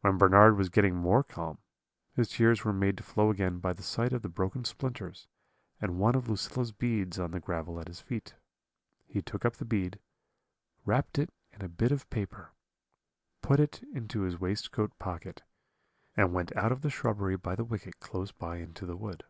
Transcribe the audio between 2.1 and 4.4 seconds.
his tears were made to flow again by the sight of the